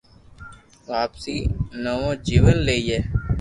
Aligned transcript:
واپسي 0.89 1.37
نوو 1.83 2.09
جيون 2.27 2.55
لئي 2.67 2.97